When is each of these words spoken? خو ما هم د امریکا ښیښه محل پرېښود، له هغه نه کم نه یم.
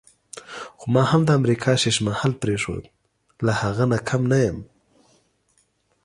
خو 0.79 0.85
ما 0.93 1.03
هم 1.11 1.21
د 1.25 1.29
امریکا 1.39 1.71
ښیښه 1.81 2.03
محل 2.07 2.33
پرېښود، 2.43 2.83
له 3.45 3.51
هغه 3.61 3.83
نه 3.91 3.97
کم 4.09 4.21
نه 4.31 4.37
یم. 4.45 4.57